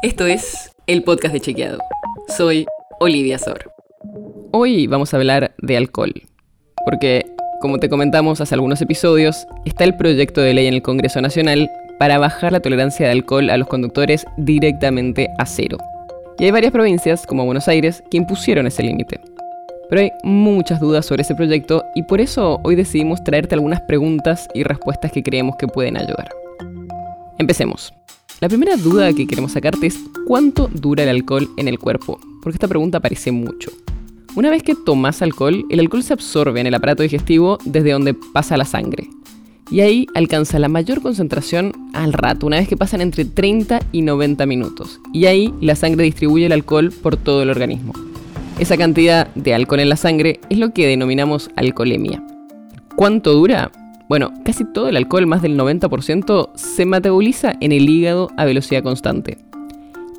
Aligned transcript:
Esto 0.00 0.26
es 0.26 0.70
el 0.86 1.02
podcast 1.02 1.34
de 1.34 1.40
Chequeado. 1.40 1.78
Soy 2.28 2.66
Olivia 3.00 3.36
Sor. 3.36 3.72
Hoy 4.52 4.86
vamos 4.86 5.12
a 5.12 5.16
hablar 5.16 5.56
de 5.60 5.76
alcohol, 5.76 6.14
porque, 6.84 7.26
como 7.60 7.78
te 7.78 7.88
comentamos 7.88 8.40
hace 8.40 8.54
algunos 8.54 8.80
episodios, 8.80 9.48
está 9.64 9.82
el 9.82 9.96
proyecto 9.96 10.40
de 10.40 10.54
ley 10.54 10.68
en 10.68 10.74
el 10.74 10.82
Congreso 10.82 11.20
Nacional 11.20 11.68
para 11.98 12.18
bajar 12.18 12.52
la 12.52 12.60
tolerancia 12.60 13.06
de 13.06 13.12
alcohol 13.12 13.50
a 13.50 13.56
los 13.56 13.66
conductores 13.66 14.24
directamente 14.36 15.26
a 15.36 15.44
cero. 15.46 15.78
Y 16.38 16.44
hay 16.44 16.52
varias 16.52 16.72
provincias, 16.72 17.26
como 17.26 17.44
Buenos 17.44 17.66
Aires, 17.66 18.04
que 18.08 18.18
impusieron 18.18 18.68
ese 18.68 18.84
límite. 18.84 19.18
Pero 19.90 20.02
hay 20.02 20.12
muchas 20.22 20.78
dudas 20.78 21.06
sobre 21.06 21.22
ese 21.22 21.34
proyecto 21.34 21.82
y 21.96 22.04
por 22.04 22.20
eso 22.20 22.60
hoy 22.62 22.76
decidimos 22.76 23.24
traerte 23.24 23.56
algunas 23.56 23.80
preguntas 23.80 24.46
y 24.54 24.62
respuestas 24.62 25.10
que 25.10 25.24
creemos 25.24 25.56
que 25.56 25.66
pueden 25.66 25.96
ayudar. 25.96 26.28
Empecemos. 27.38 27.97
La 28.40 28.48
primera 28.48 28.76
duda 28.76 29.12
que 29.12 29.26
queremos 29.26 29.50
sacarte 29.50 29.88
es 29.88 29.98
¿cuánto 30.24 30.70
dura 30.72 31.02
el 31.02 31.08
alcohol 31.08 31.48
en 31.56 31.66
el 31.66 31.80
cuerpo? 31.80 32.20
Porque 32.40 32.54
esta 32.54 32.68
pregunta 32.68 32.98
aparece 32.98 33.32
mucho. 33.32 33.72
Una 34.36 34.48
vez 34.48 34.62
que 34.62 34.76
tomas 34.76 35.22
alcohol, 35.22 35.66
el 35.70 35.80
alcohol 35.80 36.04
se 36.04 36.12
absorbe 36.12 36.60
en 36.60 36.68
el 36.68 36.74
aparato 36.74 37.02
digestivo 37.02 37.58
desde 37.64 37.90
donde 37.90 38.14
pasa 38.14 38.56
la 38.56 38.64
sangre. 38.64 39.08
Y 39.72 39.80
ahí 39.80 40.06
alcanza 40.14 40.60
la 40.60 40.68
mayor 40.68 41.02
concentración 41.02 41.72
al 41.94 42.12
rato, 42.12 42.46
una 42.46 42.58
vez 42.58 42.68
que 42.68 42.76
pasan 42.76 43.00
entre 43.00 43.24
30 43.24 43.80
y 43.90 44.02
90 44.02 44.46
minutos. 44.46 45.00
Y 45.12 45.26
ahí 45.26 45.52
la 45.60 45.74
sangre 45.74 46.04
distribuye 46.04 46.46
el 46.46 46.52
alcohol 46.52 46.92
por 46.92 47.16
todo 47.16 47.42
el 47.42 47.50
organismo. 47.50 47.92
Esa 48.60 48.76
cantidad 48.76 49.34
de 49.34 49.52
alcohol 49.52 49.80
en 49.80 49.88
la 49.88 49.96
sangre 49.96 50.38
es 50.48 50.58
lo 50.58 50.72
que 50.72 50.86
denominamos 50.86 51.50
alcoholemia. 51.56 52.22
¿Cuánto 52.94 53.32
dura? 53.32 53.72
Bueno, 54.08 54.32
casi 54.42 54.64
todo 54.64 54.88
el 54.88 54.96
alcohol, 54.96 55.26
más 55.26 55.42
del 55.42 55.58
90%, 55.58 56.50
se 56.54 56.86
metaboliza 56.86 57.52
en 57.60 57.72
el 57.72 57.88
hígado 57.90 58.30
a 58.38 58.46
velocidad 58.46 58.82
constante. 58.82 59.36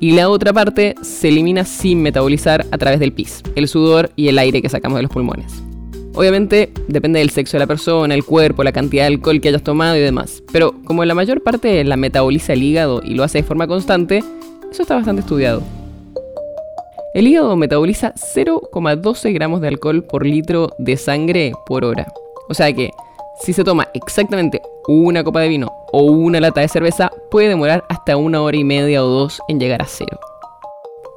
Y 0.00 0.10
la 0.10 0.28
otra 0.28 0.52
parte 0.52 0.96
se 1.02 1.28
elimina 1.28 1.64
sin 1.64 2.02
metabolizar 2.02 2.66
a 2.72 2.78
través 2.78 2.98
del 2.98 3.12
pis, 3.12 3.42
el 3.54 3.68
sudor 3.68 4.10
y 4.16 4.28
el 4.28 4.38
aire 4.38 4.60
que 4.60 4.68
sacamos 4.68 4.96
de 4.96 5.02
los 5.04 5.12
pulmones. 5.12 5.62
Obviamente 6.14 6.72
depende 6.88 7.20
del 7.20 7.30
sexo 7.30 7.56
de 7.56 7.60
la 7.60 7.66
persona, 7.66 8.14
el 8.14 8.24
cuerpo, 8.24 8.64
la 8.64 8.72
cantidad 8.72 9.04
de 9.04 9.14
alcohol 9.14 9.40
que 9.40 9.50
hayas 9.50 9.62
tomado 9.62 9.96
y 9.96 10.00
demás. 10.00 10.42
Pero 10.52 10.74
como 10.84 11.04
la 11.04 11.14
mayor 11.14 11.42
parte 11.42 11.84
la 11.84 11.96
metaboliza 11.96 12.54
el 12.54 12.62
hígado 12.62 13.02
y 13.04 13.14
lo 13.14 13.22
hace 13.22 13.38
de 13.38 13.44
forma 13.44 13.68
constante, 13.68 14.24
eso 14.70 14.82
está 14.82 14.96
bastante 14.96 15.20
estudiado. 15.20 15.62
El 17.14 17.28
hígado 17.28 17.54
metaboliza 17.56 18.14
0,12 18.14 19.32
gramos 19.32 19.60
de 19.60 19.68
alcohol 19.68 20.02
por 20.02 20.26
litro 20.26 20.70
de 20.78 20.96
sangre 20.96 21.52
por 21.66 21.84
hora. 21.84 22.12
O 22.48 22.54
sea 22.54 22.72
que, 22.72 22.90
si 23.40 23.52
se 23.52 23.64
toma 23.64 23.88
exactamente 23.92 24.62
una 24.88 25.22
copa 25.22 25.40
de 25.40 25.48
vino 25.48 25.72
o 25.92 26.02
una 26.02 26.40
lata 26.40 26.60
de 26.60 26.68
cerveza, 26.68 27.10
puede 27.30 27.48
demorar 27.48 27.84
hasta 27.88 28.16
una 28.16 28.40
hora 28.40 28.56
y 28.56 28.64
media 28.64 29.04
o 29.04 29.06
dos 29.06 29.40
en 29.48 29.60
llegar 29.60 29.82
a 29.82 29.86
cero. 29.86 30.18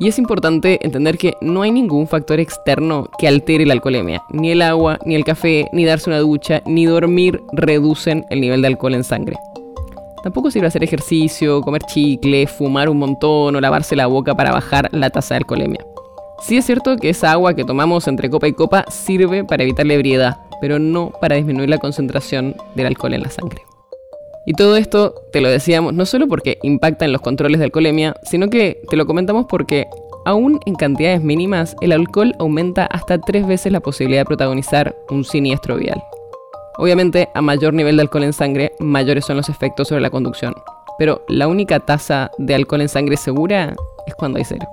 Y 0.00 0.08
es 0.08 0.18
importante 0.18 0.84
entender 0.84 1.18
que 1.18 1.34
no 1.40 1.62
hay 1.62 1.70
ningún 1.70 2.06
factor 2.06 2.40
externo 2.40 3.08
que 3.18 3.28
altere 3.28 3.64
la 3.64 3.74
alcoholemia. 3.74 4.22
Ni 4.30 4.50
el 4.50 4.62
agua, 4.62 4.98
ni 5.04 5.14
el 5.14 5.24
café, 5.24 5.68
ni 5.72 5.84
darse 5.84 6.10
una 6.10 6.18
ducha, 6.18 6.62
ni 6.66 6.84
dormir 6.84 7.40
reducen 7.52 8.24
el 8.30 8.40
nivel 8.40 8.60
de 8.62 8.68
alcohol 8.68 8.94
en 8.94 9.04
sangre. 9.04 9.36
Tampoco 10.22 10.50
sirve 10.50 10.66
hacer 10.66 10.82
ejercicio, 10.82 11.60
comer 11.60 11.82
chicle, 11.82 12.46
fumar 12.46 12.88
un 12.88 12.98
montón 12.98 13.54
o 13.54 13.60
lavarse 13.60 13.94
la 13.94 14.06
boca 14.06 14.34
para 14.34 14.52
bajar 14.52 14.88
la 14.92 15.10
tasa 15.10 15.34
de 15.34 15.38
alcoholemia. 15.38 15.84
Sí 16.40 16.56
es 16.56 16.66
cierto 16.66 16.96
que 16.96 17.10
esa 17.10 17.30
agua 17.32 17.54
que 17.54 17.64
tomamos 17.64 18.08
entre 18.08 18.28
copa 18.28 18.48
y 18.48 18.52
copa 18.52 18.84
sirve 18.88 19.44
para 19.44 19.62
evitar 19.62 19.86
la 19.86 19.94
ebriedad, 19.94 20.38
pero 20.64 20.78
no 20.78 21.12
para 21.20 21.36
disminuir 21.36 21.68
la 21.68 21.76
concentración 21.76 22.56
del 22.74 22.86
alcohol 22.86 23.12
en 23.12 23.22
la 23.22 23.28
sangre. 23.28 23.60
Y 24.46 24.54
todo 24.54 24.78
esto 24.78 25.14
te 25.30 25.42
lo 25.42 25.50
decíamos 25.50 25.92
no 25.92 26.06
solo 26.06 26.26
porque 26.26 26.56
impacta 26.62 27.04
en 27.04 27.12
los 27.12 27.20
controles 27.20 27.58
de 27.58 27.66
alcoholemia, 27.66 28.16
sino 28.22 28.48
que 28.48 28.80
te 28.88 28.96
lo 28.96 29.04
comentamos 29.04 29.44
porque 29.46 29.84
aún 30.24 30.60
en 30.64 30.74
cantidades 30.74 31.22
mínimas 31.22 31.76
el 31.82 31.92
alcohol 31.92 32.32
aumenta 32.38 32.86
hasta 32.86 33.20
tres 33.20 33.46
veces 33.46 33.72
la 33.72 33.80
posibilidad 33.80 34.22
de 34.22 34.24
protagonizar 34.24 34.96
un 35.10 35.26
siniestro 35.26 35.76
vial. 35.76 36.02
Obviamente, 36.78 37.28
a 37.34 37.42
mayor 37.42 37.74
nivel 37.74 37.96
de 37.96 38.02
alcohol 38.02 38.24
en 38.24 38.32
sangre, 38.32 38.72
mayores 38.78 39.26
son 39.26 39.36
los 39.36 39.50
efectos 39.50 39.88
sobre 39.88 40.00
la 40.00 40.08
conducción. 40.08 40.54
Pero 40.98 41.26
la 41.28 41.46
única 41.46 41.78
tasa 41.80 42.30
de 42.38 42.54
alcohol 42.54 42.80
en 42.80 42.88
sangre 42.88 43.18
segura 43.18 43.74
es 44.06 44.14
cuando 44.14 44.38
hay 44.38 44.46
cero. 44.46 44.66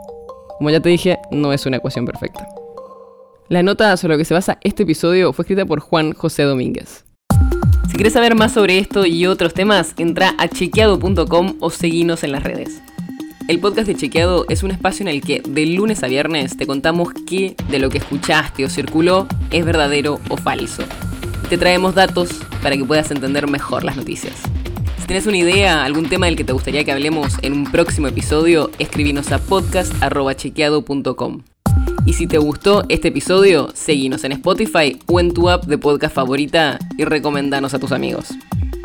Como 0.58 0.70
ya 0.70 0.80
te 0.80 0.88
dije, 0.88 1.20
no 1.32 1.52
es 1.52 1.66
una 1.66 1.78
ecuación 1.78 2.06
perfecta. 2.06 2.48
La 3.52 3.64
nota 3.64 3.98
sobre 3.98 4.14
lo 4.14 4.18
que 4.18 4.24
se 4.24 4.34
basa 4.34 4.60
este 4.62 4.84
episodio 4.84 5.34
fue 5.34 5.44
escrita 5.44 5.66
por 5.66 5.82
Juan 5.82 6.14
José 6.14 6.44
Domínguez. 6.44 7.04
Si 7.90 7.96
quieres 7.96 8.14
saber 8.14 8.34
más 8.34 8.54
sobre 8.54 8.78
esto 8.78 9.06
y 9.06 9.28
otros 9.28 9.54
temas, 9.54 9.94
entra 9.98 10.34
a 10.38 10.48
chequeado.com 10.48 11.58
o 11.60 11.70
seguinos 11.70 12.24
en 12.24 12.32
las 12.32 12.44
redes. 12.44 12.82
El 13.50 13.60
podcast 13.60 13.88
de 13.88 13.96
Chequeado 13.96 14.46
es 14.48 14.64
un 14.64 14.72
espacio 14.72 15.04
en 15.04 15.10
el 15.10 15.22
que 15.22 15.42
de 15.46 15.66
lunes 15.66 16.02
a 16.02 16.08
viernes 16.08 16.56
te 16.56 16.66
contamos 16.66 17.10
qué 17.28 17.58
de 17.70 17.80
lo 17.80 17.90
que 17.90 17.98
escuchaste 17.98 18.64
o 18.64 18.70
circuló 18.70 19.28
es 19.50 19.66
verdadero 19.66 20.22
o 20.30 20.38
falso 20.38 20.84
te 21.52 21.58
traemos 21.58 21.96
datos 21.96 22.30
para 22.64 22.78
que 22.78 22.86
puedas 22.86 23.12
entender 23.12 23.50
mejor 23.50 23.84
las 23.84 23.98
noticias. 23.98 24.36
Si 25.02 25.06
tienes 25.06 25.28
una 25.28 25.36
idea, 25.36 25.84
algún 25.84 26.08
tema 26.08 26.28
del 26.28 26.38
que 26.38 26.46
te 26.46 26.54
gustaría 26.54 26.86
que 26.86 26.94
hablemos 26.94 27.34
en 27.42 27.52
un 27.52 27.70
próximo 27.70 28.08
episodio, 28.08 28.72
escríbenos 28.80 29.34
a 29.34 29.38
podcast.chequeado.com. 29.38 31.42
Y 32.06 32.14
si 32.14 32.26
te 32.26 32.38
gustó 32.40 32.84
este 32.90 33.10
episodio, 33.10 33.70
seguinos 33.74 34.24
en 34.24 34.32
Spotify 34.34 35.00
o 35.06 35.20
en 35.20 35.34
tu 35.34 35.50
app 35.50 35.66
de 35.66 35.78
podcast 35.78 36.16
favorita 36.16 36.80
y 36.98 37.06
recomendanos 37.06 37.74
a 37.74 37.80
tus 37.80 37.92
amigos. 37.92 38.30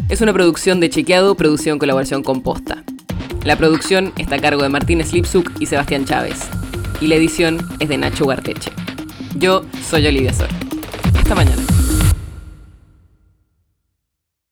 Es 0.08 0.20
una 0.20 0.32
producción 0.32 0.80
de 0.80 0.90
Chequeado, 0.90 1.34
producción 1.34 1.74
en 1.74 1.78
colaboración 1.78 2.22
con 2.22 2.42
Posta. 2.42 2.84
La 3.44 3.56
producción 3.56 4.12
está 4.18 4.36
a 4.36 4.40
cargo 4.40 4.62
de 4.62 4.68
Martín 4.68 5.02
Slipsuk 5.02 5.50
y 5.60 5.66
Sebastián 5.66 6.04
Chávez. 6.04 6.40
Y 7.00 7.06
la 7.06 7.14
edición 7.14 7.66
es 7.80 7.88
de 7.88 7.98
Nacho 7.98 8.26
Garteche. 8.26 8.70
Yo 9.36 9.64
soy 9.88 10.06
Olivia 10.06 10.32
Sor. 10.32 10.48
Hasta 11.14 11.34
mañana. 11.34 11.75